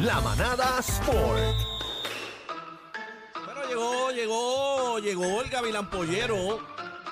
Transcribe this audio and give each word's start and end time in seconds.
La, 0.00 0.20
manada 0.20 0.78
Sport. 0.80 1.56
Bueno, 3.44 3.60
llegó, 3.68 4.10
llegó, 4.10 4.98
llegó 4.98 5.42
el 5.42 5.50
Gavilán 5.50 5.90
Pollero. 5.90 6.58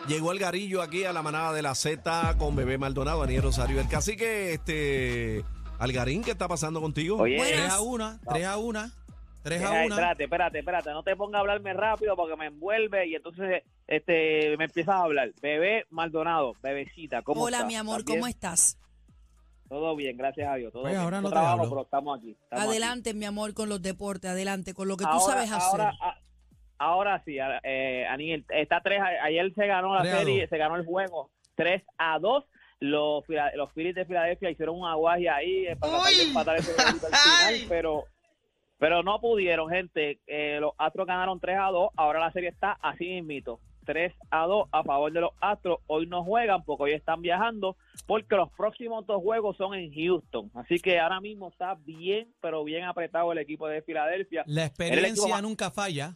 Llegó 0.08 0.32
el 0.32 0.38
garillo 0.38 0.80
aquí 0.80 1.04
a 1.04 1.12
la 1.12 1.22
manada 1.22 1.52
de 1.52 1.60
la 1.62 1.74
Z 1.74 2.36
con 2.38 2.56
Bebé 2.56 2.78
Maldonado, 2.78 3.20
Daniel 3.20 3.42
Rosario. 3.42 3.80
El 3.80 3.88
cacique, 3.88 4.54
este. 4.54 5.44
Algarín, 5.78 6.22
¿qué 6.24 6.30
está 6.32 6.48
pasando 6.48 6.80
contigo? 6.80 7.18
Oye, 7.18 7.36
3 7.38 7.70
a 7.70 7.80
1, 7.80 8.18
3 8.32 8.46
a 8.46 8.56
1, 8.58 8.90
3 9.42 9.62
a 9.62 9.70
Deja- 9.70 9.84
1. 9.86 9.94
espérate, 9.94 10.24
espérate, 10.24 10.58
espérate, 10.58 10.90
no 10.90 11.02
te 11.02 11.16
pongas 11.16 11.38
a 11.38 11.40
hablarme 11.40 11.72
rápido 11.72 12.16
porque 12.16 12.36
me 12.36 12.46
envuelve 12.46 13.06
y 13.08 13.14
entonces 13.14 13.62
este 13.86 14.56
me 14.58 14.64
empiezas 14.64 14.94
a 14.96 15.02
hablar. 15.02 15.30
Bebé 15.40 15.86
Maldonado, 15.90 16.54
bebecita, 16.62 17.22
¿cómo 17.22 17.42
Hola, 17.44 17.58
estás? 17.58 17.68
mi 17.68 17.76
amor, 17.76 18.00
¿Estás 18.00 18.14
¿cómo 18.14 18.26
estás? 18.26 18.76
Todo 19.70 19.94
bien, 19.94 20.16
gracias 20.16 20.48
a 20.50 20.56
Dios. 20.56 20.72
Todo 20.72 20.82
Oye, 20.82 20.90
bien. 20.92 21.02
ahora 21.04 21.20
no 21.20 21.28
te 21.28 21.32
trabajo, 21.32 21.52
hablo. 21.60 21.70
pero 21.70 21.82
estamos 21.82 22.18
aquí. 22.18 22.32
estamos 22.42 22.64
Adelante, 22.66 23.14
mi 23.14 23.24
amor, 23.24 23.54
con 23.54 23.68
los 23.68 23.80
deportes, 23.80 24.28
adelante, 24.32 24.74
con 24.74 24.88
lo 24.88 24.96
que 24.96 25.04
aquí. 25.04 25.12
tú 25.12 25.20
Ahora- 25.20 25.32
sabes 25.46 25.52
hacer. 25.52 25.80
Ahora, 25.80 25.92
a- 26.00 26.18
ahora 26.78 27.22
sí, 27.24 27.38
a- 27.38 27.60
eh, 27.62 28.04
Aniel, 28.08 28.44
está 28.48 28.80
3 28.82 29.00
ayer 29.22 29.54
se 29.54 29.66
ganó 29.68 29.94
la 29.94 30.00
3 30.02 30.14
a 30.14 30.18
serie, 30.18 30.40
2. 30.40 30.50
se 30.50 30.58
ganó 30.58 30.74
el 30.76 30.84
juego 30.84 31.30
3 31.54 31.82
a 31.98 32.18
2. 32.18 32.44
Los, 32.80 33.24
los 33.54 33.72
Phillies 33.74 33.94
de 33.94 34.06
Filadelfia 34.06 34.50
hicieron 34.50 34.76
un 34.76 34.86
aguaje 34.88 35.28
ahí 35.28 35.66
eh, 35.66 35.76
para 35.76 35.92
tratar 35.92 36.12
de 36.14 36.22
empatar 36.24 36.56
ese 36.56 36.72
al 36.72 36.94
final, 36.98 37.66
pero 37.68 38.04
pero 38.78 39.02
no 39.04 39.20
pudieron, 39.20 39.68
gente. 39.70 40.18
Eh, 40.26 40.58
los 40.60 40.72
Astros 40.78 41.06
ganaron 41.06 41.38
3 41.38 41.58
a 41.60 41.66
2. 41.70 41.90
Ahora 41.96 42.18
la 42.18 42.32
serie 42.32 42.48
está 42.48 42.72
así 42.82 43.04
mismito. 43.06 43.60
3 43.84 44.14
a 44.30 44.46
2 44.46 44.68
a 44.72 44.82
favor 44.84 45.12
de 45.12 45.20
los 45.20 45.30
Astros. 45.40 45.78
Hoy 45.86 46.06
no 46.06 46.22
juegan 46.24 46.62
porque 46.64 46.82
hoy 46.84 46.92
están 46.92 47.22
viajando 47.22 47.76
porque 48.06 48.36
los 48.36 48.50
próximos 48.50 49.06
dos 49.06 49.22
juegos 49.22 49.56
son 49.56 49.74
en 49.74 49.92
Houston. 49.92 50.50
Así 50.54 50.78
que 50.80 50.98
ahora 50.98 51.20
mismo 51.20 51.48
está 51.48 51.74
bien, 51.74 52.28
pero 52.40 52.64
bien 52.64 52.84
apretado 52.84 53.32
el 53.32 53.38
equipo 53.38 53.66
de 53.68 53.82
Filadelfia. 53.82 54.44
La 54.46 54.66
experiencia 54.66 55.28
más- 55.28 55.42
nunca 55.42 55.70
falla. 55.70 56.14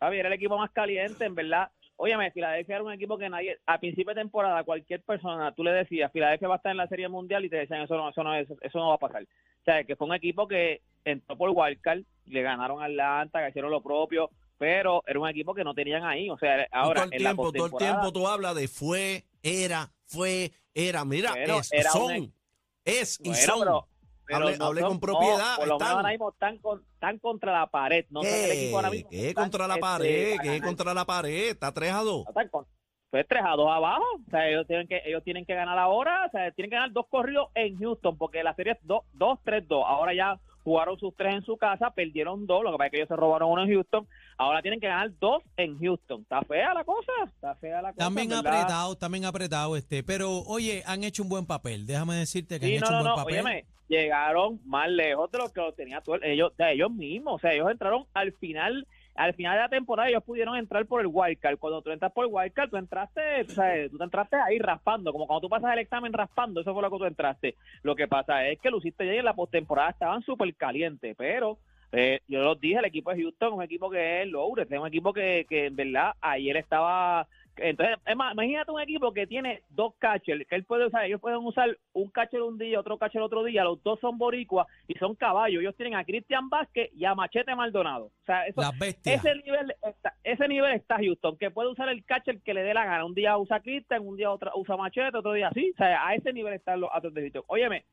Javi, 0.00 0.18
era 0.18 0.28
el 0.28 0.34
equipo 0.34 0.58
más 0.58 0.70
caliente, 0.70 1.24
en 1.24 1.34
verdad. 1.34 1.70
Óyeme, 1.96 2.30
Filadelfia 2.32 2.74
era 2.76 2.84
un 2.84 2.92
equipo 2.92 3.16
que 3.16 3.28
nadie, 3.28 3.58
a 3.66 3.78
principio 3.78 4.12
de 4.14 4.20
temporada, 4.20 4.64
cualquier 4.64 5.00
persona, 5.02 5.52
tú 5.52 5.62
le 5.62 5.70
decías, 5.72 6.10
Filadelfia 6.12 6.48
va 6.48 6.54
a 6.54 6.56
estar 6.56 6.72
en 6.72 6.78
la 6.78 6.88
Serie 6.88 7.08
Mundial 7.08 7.44
y 7.44 7.48
te 7.48 7.56
decían, 7.56 7.82
eso 7.82 7.96
no, 7.96 8.08
eso 8.08 8.24
no, 8.24 8.34
eso, 8.34 8.56
eso 8.60 8.78
no 8.78 8.88
va 8.88 8.94
a 8.96 8.98
pasar. 8.98 9.22
O 9.22 9.64
sea, 9.64 9.84
que 9.84 9.94
fue 9.94 10.08
un 10.08 10.14
equipo 10.14 10.48
que 10.48 10.82
entró 11.04 11.36
por 11.36 11.50
Wildcard, 11.54 12.02
le 12.26 12.42
ganaron 12.42 12.82
a 12.82 12.86
Atlanta, 12.86 13.42
que 13.44 13.50
hicieron 13.50 13.70
lo 13.70 13.80
propio, 13.82 14.30
pero 14.64 15.02
era 15.06 15.20
un 15.20 15.28
equipo 15.28 15.52
que 15.54 15.62
no 15.62 15.74
tenían 15.74 16.04
ahí. 16.04 16.30
O 16.30 16.38
sea, 16.38 16.66
ahora, 16.72 17.02
todo 17.02 17.10
el 17.12 17.16
en 17.18 17.22
la 17.22 17.30
tiempo, 17.30 17.52
todo 17.52 17.66
el 17.66 17.72
tiempo 17.74 18.12
tú 18.14 18.26
hablas 18.26 18.54
de 18.54 18.66
fue, 18.66 19.24
era, 19.42 19.92
fue, 20.06 20.52
era. 20.72 21.04
Mira, 21.04 21.34
es, 21.36 21.70
era 21.70 21.90
son. 21.90 22.12
un- 22.16 22.34
Es 22.82 23.20
y 23.20 23.28
Bueno, 23.28 23.36
son. 23.44 23.58
pero, 23.60 23.88
pero 24.24 24.38
Hablé- 24.48 24.56
no 24.58 24.64
hablé 24.64 24.80
son- 24.80 24.88
con 24.90 25.00
propiedad, 25.00 25.36
no, 25.52 25.56
por 25.56 25.68
lo 25.68 25.74
menos 25.74 25.80
están- 25.82 25.96
ahora 25.98 26.08
mismo 26.10 26.30
están, 26.30 26.58
con- 26.58 26.82
están 26.94 27.18
contra 27.18 27.52
la 27.52 27.66
pared. 27.66 28.06
No 28.08 28.22
sé, 28.22 28.44
el 28.46 28.50
equipo 28.58 28.76
ahora 28.76 28.88
¿Qué? 28.90 28.96
mismo 28.96 29.10
¿Qué 29.10 29.28
están, 29.28 29.44
contra 29.44 29.66
la 29.68 29.74
este, 29.74 29.80
pared? 29.82 30.32
a 30.38 30.42
¿Qué 30.42 30.48
ganar. 30.48 30.62
contra 30.66 30.94
la 30.94 31.04
pared? 31.04 31.48
Está 31.50 31.72
3 31.74 31.92
a 31.92 32.00
2. 32.00 32.26
están 32.26 32.48
con- 32.48 32.66
pues 33.10 33.26
3 33.28 33.42
a 33.46 33.50
2 33.56 33.68
abajo. 33.70 34.02
O 34.26 34.30
sea, 34.30 34.48
ellos 34.48 34.66
tienen 34.66 34.88
que 34.88 35.02
ellos 35.04 35.22
tienen 35.22 35.44
que 35.44 35.54
ganar 35.54 35.78
ahora. 35.78 36.24
O 36.26 36.30
sea, 36.30 36.50
tienen 36.52 36.70
que 36.70 36.76
ganar 36.76 36.90
dos 36.92 37.06
corridos 37.10 37.48
en 37.54 37.76
Houston 37.78 38.16
porque 38.16 38.42
la 38.42 38.54
serie 38.54 38.72
es 38.72 38.78
2-3-2. 39.12 39.84
Ahora 39.86 40.14
ya 40.14 40.40
jugaron 40.64 40.98
sus 40.98 41.14
tres 41.14 41.34
en 41.34 41.44
su 41.44 41.56
casa, 41.56 41.90
perdieron 41.90 42.46
dos. 42.46 42.64
Lo 42.64 42.72
que 42.72 42.78
pasa 42.78 42.86
es 42.86 42.90
que 42.90 42.96
ellos 42.98 43.08
se 43.08 43.16
robaron 43.16 43.50
uno 43.50 43.62
en 43.64 43.72
Houston. 43.72 44.08
Ahora 44.38 44.62
tienen 44.62 44.80
que 44.80 44.88
ganar 44.88 45.10
dos 45.20 45.42
en 45.56 45.78
Houston. 45.78 46.22
Está 46.22 46.40
fea 46.42 46.74
la 46.74 46.82
cosa. 46.84 47.12
Está 47.26 47.54
fea 47.56 47.80
la 47.82 47.92
cosa. 47.92 48.04
También 48.04 48.28
verdad. 48.30 48.46
apretado, 48.62 48.96
también 48.96 49.24
apretado 49.26 49.76
este. 49.76 50.02
Pero, 50.02 50.38
oye, 50.46 50.82
han 50.86 51.04
hecho 51.04 51.22
un 51.22 51.28
buen 51.28 51.46
papel. 51.46 51.86
Déjame 51.86 52.16
decirte 52.16 52.58
que 52.58 52.66
Sí, 52.66 52.74
han 52.76 52.80
no, 52.80 52.86
hecho 52.86 52.92
no, 52.92 52.98
un 52.98 53.04
buen 53.04 53.10
no. 53.10 53.16
papel. 53.16 53.34
Óyeme, 53.34 53.64
llegaron 53.88 54.60
más 54.64 54.88
lejos 54.90 55.30
de 55.30 55.38
lo 55.38 55.52
que 55.52 55.60
lo 55.60 55.72
tenía 55.74 56.00
todo 56.00 56.16
el- 56.16 56.24
ellos, 56.24 56.56
de 56.56 56.72
ellos 56.72 56.90
mismos. 56.90 57.34
O 57.34 57.38
sea, 57.38 57.52
ellos 57.52 57.70
entraron 57.70 58.06
al 58.14 58.32
final. 58.32 58.86
Al 59.14 59.34
final 59.34 59.54
de 59.54 59.62
la 59.62 59.68
temporada 59.68 60.08
ellos 60.08 60.24
pudieron 60.24 60.56
entrar 60.56 60.84
por 60.86 61.00
el 61.00 61.08
wildcard. 61.10 61.58
Cuando 61.58 61.82
tú 61.82 61.90
entras 61.90 62.12
por 62.12 62.26
el 62.26 62.32
wildcard, 62.32 62.70
tú 62.70 62.76
entraste, 62.76 63.44
sea, 63.44 63.88
tú 63.88 63.98
te 63.98 64.04
entraste 64.04 64.36
ahí 64.36 64.58
raspando, 64.58 65.12
como 65.12 65.26
cuando 65.26 65.42
tú 65.42 65.48
pasas 65.48 65.72
el 65.72 65.78
examen 65.78 66.12
raspando, 66.12 66.60
eso 66.60 66.72
fue 66.72 66.82
lo 66.82 66.90
que 66.90 66.98
tú 66.98 67.04
entraste. 67.04 67.54
Lo 67.82 67.94
que 67.94 68.08
pasa 68.08 68.46
es 68.48 68.58
que 68.60 68.70
lo 68.70 68.78
hiciste 68.78 69.06
ya 69.06 69.12
en 69.12 69.24
la 69.24 69.34
postemporada 69.34 69.90
estaban 69.90 70.22
súper 70.22 70.52
calientes, 70.54 71.14
pero 71.16 71.58
eh, 71.92 72.20
yo 72.26 72.40
los 72.40 72.60
dije, 72.60 72.78
el 72.78 72.86
equipo 72.86 73.12
de 73.12 73.22
Houston 73.22 73.48
es 73.48 73.54
un 73.54 73.62
equipo 73.62 73.88
que 73.88 74.22
es 74.22 74.28
loaded, 74.28 74.66
es 74.70 74.80
un 74.80 74.88
equipo 74.88 75.12
que, 75.12 75.46
que 75.48 75.66
en 75.66 75.76
verdad 75.76 76.14
ayer 76.20 76.56
estaba 76.56 77.28
entonces, 77.56 77.96
es 78.04 78.16
más, 78.16 78.32
imagínate 78.32 78.70
un 78.72 78.80
equipo 78.80 79.12
que 79.12 79.26
tiene 79.26 79.62
dos 79.70 79.94
catchers, 79.98 80.46
que 80.46 80.54
él 80.54 80.64
puede 80.64 80.86
usar, 80.86 81.04
ellos 81.04 81.20
pueden 81.20 81.38
usar 81.38 81.76
un 81.92 82.10
catcher 82.10 82.42
un 82.42 82.58
día, 82.58 82.80
otro 82.80 82.98
catcher 82.98 83.22
otro 83.22 83.44
día, 83.44 83.64
los 83.64 83.82
dos 83.82 84.00
son 84.00 84.18
boricuas 84.18 84.66
y 84.88 84.94
son 84.94 85.14
caballos. 85.14 85.60
Ellos 85.60 85.76
tienen 85.76 85.94
a 85.94 86.04
Cristian 86.04 86.48
Vázquez 86.48 86.90
y 86.94 87.04
a 87.04 87.14
Machete 87.14 87.54
Maldonado. 87.54 88.06
O 88.06 88.24
sea, 88.26 88.46
eso, 88.46 88.60
ese 89.04 89.34
nivel 89.36 89.74
está, 89.82 90.14
ese 90.24 90.48
nivel 90.48 90.72
está 90.72 90.96
Houston, 90.96 91.36
que 91.36 91.50
puede 91.50 91.70
usar 91.70 91.88
el 91.88 92.04
catcher 92.04 92.40
que 92.40 92.54
le 92.54 92.62
dé 92.62 92.74
la 92.74 92.84
gana. 92.84 93.04
Un 93.04 93.14
día 93.14 93.36
usa 93.36 93.60
Cristian, 93.60 94.06
un 94.06 94.16
día 94.16 94.30
otra, 94.30 94.52
usa 94.54 94.76
Machete, 94.76 95.16
otro 95.16 95.32
día 95.32 95.48
así. 95.48 95.70
O 95.74 95.76
sea, 95.76 96.06
a 96.06 96.14
ese 96.14 96.32
nivel 96.32 96.54
están 96.54 96.80
los 96.80 96.90
Astros 96.92 97.14
de 97.14 97.22
Houston. 97.22 97.44
Óyeme, 97.46 97.84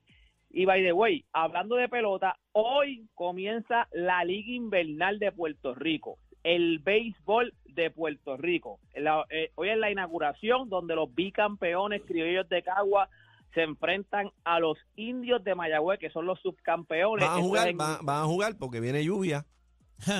y 0.53 0.65
by 0.65 0.83
the 0.83 0.91
way, 0.91 1.23
hablando 1.31 1.75
de 1.75 1.87
pelota, 1.87 2.37
hoy 2.51 3.07
comienza 3.13 3.87
la 3.93 4.23
Liga 4.25 4.51
Invernal 4.51 5.17
de 5.17 5.31
Puerto 5.31 5.73
Rico, 5.73 6.17
el 6.43 6.79
béisbol 6.79 7.53
de 7.65 7.89
Puerto 7.91 8.37
Rico. 8.37 8.79
La- 8.95 9.25
eh, 9.29 9.51
hoy 9.55 9.69
es 9.69 9.77
la 9.77 9.91
inauguración 9.91 10.69
donde 10.69 10.95
los 10.95 11.13
bicampeones 11.13 12.01
criollos 12.05 12.47
de 12.49 12.63
Cagua 12.63 13.09
se 13.53 13.63
enfrentan 13.63 14.31
a 14.43 14.59
los 14.59 14.77
indios 14.95 15.43
de 15.43 15.55
Mayagüez, 15.55 15.99
que 15.99 16.09
son 16.09 16.25
los 16.25 16.39
subcampeones. 16.39 17.27
Van 17.27 17.37
a 17.37 17.41
jugar, 17.41 17.67
en- 17.67 17.77
van, 17.77 17.97
van 18.05 18.23
a 18.23 18.25
jugar 18.25 18.57
porque 18.57 18.79
viene 18.79 19.03
lluvia. 19.03 19.45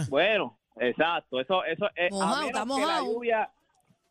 Bueno, 0.10 0.58
exacto. 0.80 1.40
Eso, 1.40 1.64
eso 1.66 1.88
es. 1.96 2.12
Mojado, 2.12 2.36
a 2.36 2.66
menos 2.66 2.78
que 2.80 2.86
la 2.86 3.00
lluvia, 3.02 3.50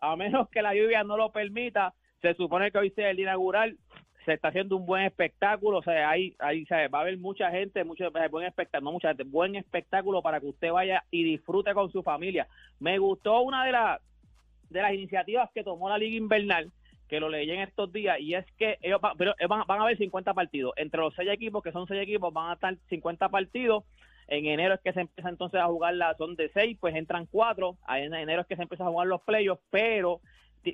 a 0.00 0.16
menos 0.16 0.48
que 0.50 0.62
la 0.62 0.74
lluvia 0.74 1.04
no 1.04 1.16
lo 1.16 1.30
permita, 1.30 1.94
se 2.22 2.34
supone 2.34 2.70
que 2.70 2.78
hoy 2.78 2.90
sea 2.90 3.10
el 3.10 3.20
inaugural. 3.20 3.76
Se 4.24 4.34
está 4.34 4.48
haciendo 4.48 4.76
un 4.76 4.86
buen 4.86 5.04
espectáculo, 5.04 5.78
o 5.78 5.82
sea, 5.82 6.10
ahí, 6.10 6.34
ahí 6.38 6.64
o 6.64 6.66
sea, 6.66 6.88
va 6.88 6.98
a 6.98 7.02
haber 7.02 7.18
mucha 7.18 7.50
gente, 7.50 7.84
mucho 7.84 8.06
eh, 8.06 8.28
buen 8.28 8.46
espectáculo, 8.46 8.90
no 8.90 8.92
mucha 8.92 9.08
gente, 9.08 9.24
buen 9.24 9.56
espectáculo 9.56 10.22
para 10.22 10.40
que 10.40 10.46
usted 10.46 10.70
vaya 10.70 11.04
y 11.10 11.24
disfrute 11.24 11.72
con 11.72 11.90
su 11.90 12.02
familia. 12.02 12.46
Me 12.78 12.98
gustó 12.98 13.40
una 13.40 13.64
de 13.64 13.72
las 13.72 14.00
de 14.68 14.82
las 14.82 14.94
iniciativas 14.94 15.50
que 15.52 15.64
tomó 15.64 15.88
la 15.88 15.98
Liga 15.98 16.16
Invernal, 16.16 16.70
que 17.08 17.18
lo 17.18 17.28
leí 17.28 17.50
en 17.50 17.60
estos 17.60 17.92
días, 17.92 18.20
y 18.20 18.34
es 18.34 18.46
que 18.56 18.78
ellos 18.82 19.00
pero 19.18 19.34
van, 19.48 19.64
van 19.66 19.80
a 19.80 19.82
haber 19.82 19.98
50 19.98 20.32
partidos. 20.32 20.72
Entre 20.76 21.00
los 21.00 21.14
seis 21.14 21.28
equipos, 21.28 21.62
que 21.62 21.72
son 21.72 21.88
seis 21.88 22.02
equipos, 22.02 22.32
van 22.32 22.50
a 22.50 22.54
estar 22.54 22.76
50 22.88 23.28
partidos. 23.30 23.84
En 24.28 24.46
enero 24.46 24.74
es 24.74 24.80
que 24.80 24.92
se 24.92 25.00
empieza 25.00 25.28
entonces 25.28 25.60
a 25.60 25.66
jugar 25.66 25.94
la, 25.94 26.14
son 26.14 26.36
de 26.36 26.50
seis, 26.54 26.78
pues 26.80 26.94
entran 26.94 27.26
cuatro. 27.26 27.76
Ahí 27.84 28.04
En 28.04 28.14
enero 28.14 28.42
es 28.42 28.46
que 28.46 28.54
se 28.54 28.62
empieza 28.62 28.84
a 28.84 28.90
jugar 28.90 29.08
los 29.08 29.20
playoffs, 29.22 29.62
pero 29.70 30.20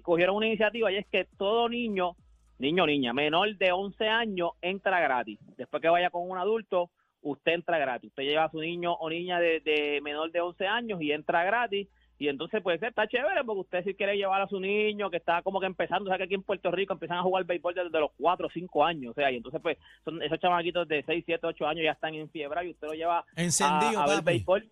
cogieron 0.03 0.37
una 0.37 0.47
iniciativa 0.47 0.93
y 0.93 0.97
es 0.97 1.07
que 1.07 1.27
todo 1.39 1.69
niño, 1.69 2.17
niño 2.59 2.85
o 2.85 2.87
niña, 2.87 3.13
menor 3.13 3.57
de 3.57 3.73
11 3.73 4.09
años, 4.09 4.51
entra 4.63 5.01
gratis. 5.01 5.39
Después 5.57 5.81
que 5.81 5.89
vaya 5.89 6.11
con 6.11 6.29
un 6.29 6.39
adulto, 6.39 6.91
usted 7.23 7.53
entra 7.53 7.79
gratis. 7.79 8.11
Usted 8.11 8.25
lleva 8.25 8.45
a 8.45 8.51
su 8.51 8.61
niño 8.61 8.93
o 8.95 9.11
niña 9.11 9.41
de, 9.41 9.61
de 9.61 10.01
menor 10.03 10.31
de 10.33 10.41
11 10.41 10.67
años 10.67 11.01
y 11.03 11.13
entra 11.13 11.45
gratis. 11.45 11.89
Y 12.19 12.29
entonces, 12.29 12.63
pues 12.63 12.83
está 12.83 13.07
chévere 13.07 13.45
porque 13.45 13.61
usted 13.61 13.85
si 13.85 13.95
quiere 13.95 14.17
llevar 14.17 14.41
a 14.41 14.49
su 14.49 14.59
niño 14.59 15.11
que 15.11 15.19
está 15.19 15.43
como 15.43 15.61
que 15.61 15.67
empezando, 15.67 16.05
o 16.05 16.09
sea 16.09 16.17
que 16.17 16.25
aquí 16.25 16.35
en 16.35 16.43
Puerto 16.43 16.71
Rico 16.71 16.95
empiezan 16.95 17.19
a 17.19 17.23
jugar 17.23 17.45
béisbol 17.45 17.75
desde 17.75 18.01
los 18.01 18.11
4 18.17 18.47
o 18.47 18.51
5 18.51 18.85
años, 18.85 19.11
o 19.11 19.15
sea, 19.15 19.31
y 19.31 19.37
entonces 19.37 19.61
pues 19.61 19.77
son 20.03 20.23
esos 20.23 20.39
chamaquitos 20.41 20.89
de 20.89 21.03
6, 21.03 21.25
7, 21.27 21.47
8 21.47 21.67
años 21.67 21.85
ya 21.85 21.93
están 21.93 22.15
en 22.15 22.31
fiebre 22.31 22.67
y 22.67 22.71
usted 22.71 22.89
lo 22.89 22.95
lleva 22.95 23.25
Encendido, 23.37 24.01
a, 24.01 24.05
a 24.05 24.09
ver 24.09 24.23
béisbol. 24.25 24.67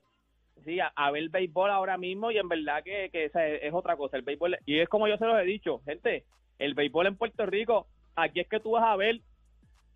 Sí, 0.65 0.79
a, 0.81 1.11
ver 1.11 1.29
béisbol 1.29 1.71
ahora 1.71 1.99
mismo 1.99 2.31
y 2.31 2.39
en 2.39 2.49
verdad 2.49 2.83
que, 2.83 3.11
que 3.11 3.27
esa 3.27 3.47
es, 3.47 3.73
otra 3.75 3.97
cosa, 3.97 4.17
el 4.17 4.23
béisbol, 4.23 4.59
y 4.65 4.79
es 4.79 4.89
como 4.89 5.07
yo 5.09 5.19
se 5.19 5.27
los 5.27 5.39
he 5.39 5.45
dicho, 5.45 5.81
gente, 5.85 6.25
el 6.59 6.75
béisbol 6.75 7.07
en 7.07 7.17
Puerto 7.17 7.45
Rico, 7.45 7.87
aquí 8.17 8.41
es 8.41 8.49
que 8.49 8.61
tú 8.61 8.73
vas 8.73 8.85
a 8.85 8.97
ver, 8.97 9.21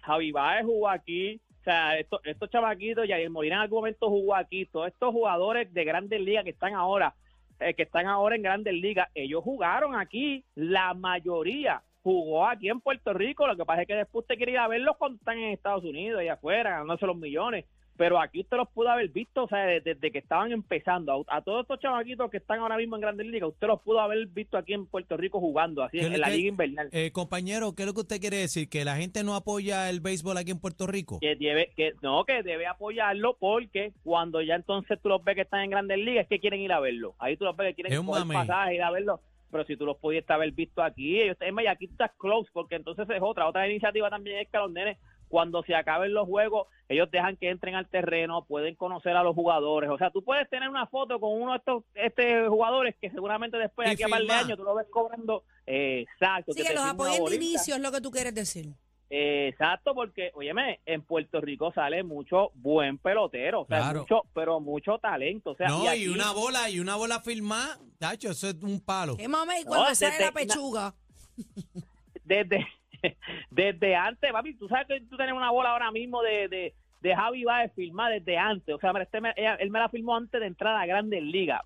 Javi 0.03 0.31
Baez 0.31 0.67
jugó 0.67 0.89
aquí, 0.89 1.41
o 1.61 1.65
sea, 1.65 1.99
estos, 1.99 2.21
estos 2.25 2.51
chamaquitos, 2.51 3.09
y 3.09 3.13
el 3.13 3.31
Molina 3.31 3.57
en 3.57 3.63
algún 3.63 3.79
momento 3.79 4.09
jugó 4.09 4.35
aquí, 4.35 4.67
todos 4.67 4.89
estos 4.89 5.13
jugadores 5.13 5.73
de 5.73 5.85
grandes 5.85 6.21
ligas 6.21 6.45
que 6.45 6.51
están 6.51 6.75
ahora, 6.75 7.15
eh, 7.61 7.73
que 7.73 7.85
están 7.85 8.07
ahora 8.07 8.37
en 8.37 8.43
grandes 8.43 8.75
ligas, 8.75 9.09
ellos 9.15 9.43
jugaron 9.43 9.95
aquí, 9.95 10.45
la 10.55 10.93
mayoría 10.93 11.83
jugó 12.03 12.47
aquí 12.47 12.69
en 12.69 12.81
Puerto 12.81 13.13
Rico, 13.15 13.47
lo 13.47 13.57
que 13.57 13.65
pasa 13.65 13.83
es 13.83 13.89
que 13.89 13.95
después 13.95 14.23
usted 14.23 14.37
quiere 14.37 14.53
ir 14.53 14.59
a 14.59 14.69
verlos 14.69 14.97
cuando 14.99 15.17
están 15.17 15.39
en 15.39 15.53
Estados 15.53 15.85
Unidos 15.85 16.23
y 16.23 16.29
afuera, 16.29 16.71
ganándose 16.71 17.07
los 17.07 17.17
millones, 17.17 17.65
pero 17.99 18.21
aquí 18.21 18.41
usted 18.41 18.57
los 18.57 18.69
pudo 18.69 18.89
haber 18.89 19.09
visto, 19.09 19.45
o 19.45 19.49
sea, 19.49 19.67
desde, 19.67 20.11
que 20.11 20.19
estaban 20.19 20.53
empezando, 20.53 21.27
a, 21.29 21.37
a 21.37 21.43
todos 21.43 21.63
estos 21.63 21.81
chamaquitos 21.81 22.31
que 22.31 22.39
están 22.39 22.61
ahora 22.61 22.79
mismo 22.79 22.97
en 22.97 23.03
grandes 23.03 23.27
ligas, 23.27 23.51
usted 23.51 23.67
los 23.67 23.83
pudo 23.83 24.01
haber 24.01 24.25
visto 24.29 24.57
aquí 24.57 24.73
en 24.73 24.87
Puerto 24.87 25.17
Rico 25.17 25.41
jugando, 25.41 25.83
así 25.83 25.99
¿Qué 25.99 26.07
en, 26.07 26.21
la 26.21 26.31
liga 26.31 26.49
invernal. 26.49 26.89
Eh, 26.93 27.11
compañero, 27.13 27.75
¿qué 27.75 27.83
es 27.83 27.87
lo 27.87 27.95
que 27.95 28.01
usted 28.01 28.21
quiere 28.21 28.39
decir? 28.39 28.69
¿Que 28.69 28.85
la 28.85 28.97
gente 28.97 29.25
no 29.25 29.35
apoya 29.35 29.91
el 29.91 30.01
béisbol 30.01 30.39
aquí 30.39 30.53
en 30.53 30.61
Puerto 30.61 30.87
Rico? 30.87 31.19
que 31.21 31.37
debe 31.37 31.73
que 31.77 31.95
no 32.03 32.25
que 32.25 32.43
debe 32.43 32.67
apoyarlo 32.67 33.37
porque 33.39 33.93
cuando 34.05 34.41
ya 34.41 34.55
entonces 34.55 34.99
tú 35.03 35.09
los 35.09 35.23
ves 35.25 35.35
que 35.35 35.43
están 35.43 35.63
en 35.63 35.71
Grandes 35.71 35.99
Ligas 35.99 36.23
es 36.23 36.29
que 36.29 36.41
quieren 36.41 36.61
ir 36.61 36.73
a 36.73 36.81
verlo 36.81 37.15
ahí 37.19 37.37
tú 37.37 37.45
los 37.45 37.57
ves 37.57 37.69
que 37.69 37.83
quieren 37.83 37.93
Es 37.93 38.01
coger 38.01 38.27
pasaje 38.27 38.75
ir 38.77 38.83
a 38.83 38.91
verlo 38.91 39.21
pero 39.51 39.65
si 39.65 39.77
tú 39.77 39.87
los 39.87 39.97
pudiste 39.97 40.33
haber 40.33 40.53
visto 40.53 40.83
aquí 40.83 41.21
ellos 41.21 41.37
y 41.41 41.67
aquí 41.67 41.87
tú 41.87 41.93
estás 41.93 42.13
close 42.19 42.49
porque 42.53 42.77
entonces 42.77 43.09
es 43.09 43.23
otra 43.23 43.49
otra 43.49 43.69
iniciativa 43.69 44.11
también 44.11 44.39
es 44.39 44.49
que 44.49 44.59
los 44.59 44.71
nenes 44.71 44.99
cuando 45.29 45.63
se 45.63 45.75
acaben 45.75 46.13
los 46.15 46.27
juegos 46.27 46.67
ellos 46.89 47.11
dejan 47.11 47.37
que 47.37 47.51
entren 47.51 47.75
al 47.75 47.87
terreno 47.89 48.45
pueden 48.45 48.75
conocer 48.75 49.17
a 49.17 49.23
los 49.23 49.35
jugadores 49.35 49.91
o 49.91 49.99
sea 49.99 50.11
tú 50.11 50.23
puedes 50.25 50.49
tener 50.51 50.69
una 50.69 50.87
foto 50.87 51.21
con 51.21 51.41
uno 51.41 51.53
de 51.53 51.59
estos 51.59 51.85
este 51.95 52.49
jugadores 52.49 52.97
que 53.01 53.11
seguramente 53.11 53.57
después 53.59 53.89
Y 53.89 53.93
aquí 53.93 54.03
a 54.03 54.09
par 54.09 54.23
de 54.23 54.33
años 54.33 54.57
tú 54.59 54.65
lo 54.65 54.75
ves 54.75 54.87
cobrando 54.91 55.45
eh, 55.67 56.05
exacto 56.11 56.53
Sí, 56.53 56.63
que 56.63 56.75
los 56.75 56.85
apoyen 56.85 57.25
de 57.25 57.37
inicio 57.37 57.75
es 57.77 57.81
lo 57.81 57.93
que 57.93 58.01
tú 58.01 58.11
quieres 58.11 58.35
decir. 58.35 58.69
Eh, 59.11 59.49
Exacto, 59.49 59.95
porque, 59.95 60.33
óyeme, 60.35 60.81
en 60.85 61.01
Puerto 61.01 61.41
Rico 61.41 61.73
sale 61.73 62.03
mucho 62.03 62.51
buen 62.57 62.99
pelotero, 62.99 63.63
o 63.63 63.67
sea, 63.67 63.79
Claro. 63.79 64.01
mucho, 64.01 64.23
pero 64.35 64.61
mucho 64.61 64.99
talento. 64.99 65.53
O 65.53 65.57
sea, 65.57 65.69
no, 65.69 65.95
y, 65.95 66.09
una 66.09 66.33
bola, 66.33 66.69
y 66.69 66.79
una 66.79 66.95
bola 66.97 67.19
firmada, 67.21 67.79
tacho, 67.99 68.31
eso 68.33 68.49
es 68.49 68.57
un 68.63 68.81
palo. 68.81 69.17
Qué 69.17 69.27
mame, 69.27 69.61
y 69.61 69.65
cuando 69.65 69.89
No, 69.89 69.95
sale 69.95 70.13
desde- 70.13 70.25
la 70.27 70.33
pechuga. 70.33 70.95
desde, 72.25 72.67
desde 73.51 73.95
antes, 73.97 74.33
papi, 74.33 74.55
tú 74.55 74.69
sabes 74.69 74.87
que 74.87 75.01
tú 75.03 75.17
tienes 75.17 75.35
una 75.35 75.51
bola 75.51 75.71
ahora 75.71 75.91
mismo 75.91 76.23
de, 76.23 76.49
de, 76.49 76.75
de 77.01 77.15
Javi 77.15 77.45
Baez 77.45 77.73
firmada 77.75 78.11
desde 78.11 78.37
antes. 78.37 78.75
O 78.75 78.79
sea, 78.79 78.93
este 79.01 79.21
me- 79.21 79.33
ella- 79.37 79.55
él 79.57 79.71
me 79.71 79.79
la 79.79 79.89
firmó 79.89 80.17
antes 80.17 80.41
de 80.41 80.47
entrar 80.47 80.77
a 80.77 80.87
Grandes 80.87 81.23
Ligas. 81.23 81.61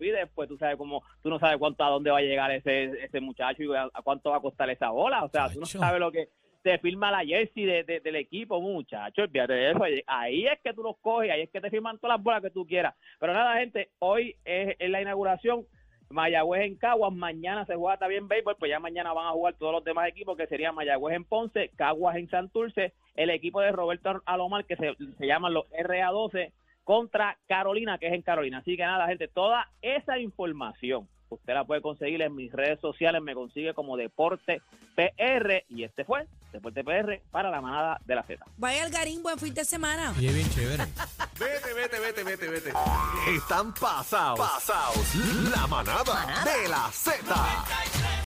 Y 0.00 0.08
después 0.10 0.48
tú 0.48 0.56
sabes 0.58 0.76
cómo, 0.76 1.02
tú 1.22 1.28
no 1.30 1.38
sabes 1.38 1.58
cuánto 1.58 1.84
a 1.84 1.88
dónde 1.90 2.10
va 2.10 2.18
a 2.18 2.22
llegar 2.22 2.50
ese, 2.50 2.84
ese 3.04 3.20
muchacho 3.20 3.62
y 3.62 3.74
a, 3.74 3.84
a 3.92 4.02
cuánto 4.02 4.30
va 4.30 4.36
a 4.36 4.40
costar 4.40 4.70
esa 4.70 4.90
bola. 4.90 5.24
O 5.24 5.28
sea, 5.28 5.48
tú 5.54 5.60
no 5.60 5.66
sabes 5.80 6.00
lo 6.00 6.12
que 6.12 6.28
te 6.62 6.78
firma 6.78 7.12
la 7.12 7.24
jersey 7.24 7.64
de, 7.64 7.84
de- 7.84 8.00
del 8.00 8.16
equipo, 8.16 8.60
muchacho. 8.60 9.22
Eso. 9.24 9.84
Ahí 10.06 10.46
es 10.46 10.58
que 10.64 10.72
tú 10.72 10.82
los 10.82 10.96
coges, 10.98 11.30
ahí 11.30 11.42
es 11.42 11.50
que 11.50 11.60
te 11.60 11.70
firman 11.70 11.98
todas 11.98 12.16
las 12.18 12.24
bolas 12.24 12.42
que 12.42 12.50
tú 12.50 12.66
quieras. 12.66 12.94
Pero 13.20 13.32
nada, 13.32 13.56
gente, 13.58 13.90
hoy 14.00 14.34
es, 14.44 14.74
es 14.78 14.90
la 14.90 15.00
inauguración. 15.00 15.64
Mayagüez 16.08 16.62
en 16.62 16.76
Caguas, 16.76 17.12
mañana 17.12 17.64
se 17.66 17.74
juega 17.74 17.96
también 17.96 18.28
béisbol, 18.28 18.56
pues 18.58 18.70
ya 18.70 18.78
mañana 18.78 19.12
van 19.12 19.26
a 19.26 19.32
jugar 19.32 19.54
todos 19.54 19.72
los 19.72 19.84
demás 19.84 20.08
equipos, 20.08 20.36
que 20.36 20.46
serían 20.46 20.74
Mayagüez 20.74 21.16
en 21.16 21.24
Ponce, 21.24 21.70
Caguas 21.76 22.16
en 22.16 22.28
Santurce, 22.28 22.92
el 23.14 23.30
equipo 23.30 23.60
de 23.60 23.72
Roberto 23.72 24.22
Alomar, 24.24 24.64
que 24.64 24.76
se, 24.76 24.94
se 25.18 25.26
llaman 25.26 25.54
los 25.54 25.68
RA12, 25.70 26.52
contra 26.84 27.36
Carolina, 27.48 27.98
que 27.98 28.06
es 28.06 28.12
en 28.12 28.22
Carolina. 28.22 28.58
Así 28.58 28.76
que 28.76 28.84
nada, 28.84 29.08
gente, 29.08 29.26
toda 29.26 29.68
esa 29.82 30.18
información 30.20 31.08
usted 31.30 31.54
la 31.54 31.64
puede 31.64 31.80
conseguir 31.80 32.22
en 32.22 32.34
mis 32.34 32.52
redes 32.52 32.80
sociales, 32.80 33.22
me 33.22 33.34
consigue 33.34 33.74
como 33.74 33.96
Deporte 33.96 34.62
PR, 34.94 35.64
y 35.68 35.84
este 35.84 36.04
fue 36.04 36.26
Deporte 36.52 36.84
PR 36.84 37.20
para 37.30 37.50
la 37.50 37.60
manada 37.60 38.00
de 38.04 38.14
la 38.14 38.22
Z. 38.22 38.44
Vaya 38.56 38.84
al 38.84 38.90
Garín, 38.90 39.22
buen 39.22 39.38
fin 39.38 39.54
de 39.54 39.64
semana. 39.64 40.14
Y 40.18 40.26
es 40.26 40.34
bien 40.34 40.50
chévere. 40.50 40.84
Vete, 41.38 41.74
vete, 41.74 42.00
vete, 42.00 42.24
vete, 42.24 42.48
vete. 42.48 42.72
Están 43.28 43.74
pasados. 43.74 44.38
Pasados. 44.38 45.14
La 45.50 45.66
manada 45.66 46.42
de 46.44 46.66
la 46.66 46.90
Z. 46.90 47.12